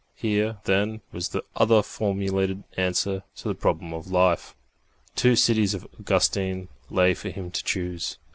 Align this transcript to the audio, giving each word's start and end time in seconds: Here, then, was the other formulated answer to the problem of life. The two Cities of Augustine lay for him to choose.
Here, 0.15 0.57
then, 0.63 1.01
was 1.11 1.29
the 1.29 1.43
other 1.55 1.83
formulated 1.83 2.63
answer 2.75 3.21
to 3.35 3.47
the 3.47 3.53
problem 3.53 3.93
of 3.93 4.07
life. 4.09 4.55
The 5.13 5.21
two 5.21 5.35
Cities 5.35 5.75
of 5.75 5.85
Augustine 5.99 6.69
lay 6.89 7.13
for 7.13 7.29
him 7.29 7.51
to 7.51 7.63
choose. 7.63 8.17